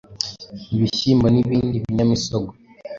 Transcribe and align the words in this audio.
ibishyimbo 0.75 1.27
n’ 1.29 1.35
ibindi 1.43 1.75
binyamisongwe 1.83 2.53